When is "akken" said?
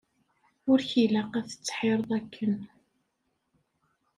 2.17-2.55